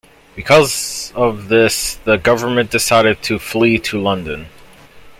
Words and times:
Because 0.35 1.11
of 1.13 1.47
this 1.47 1.93
the 2.05 2.17
government 2.17 2.71
decided 2.71 3.21
to 3.21 3.37
flee 3.37 3.77
to 3.77 4.01
London. 4.01 4.47